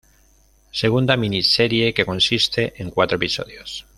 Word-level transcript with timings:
Segunda 0.71 1.15
Mini- 1.15 1.43
Serie 1.43 1.93
que 1.93 2.07
consiste 2.07 2.73
en 2.81 2.89
cuatro 2.89 3.17
episodios. 3.17 3.85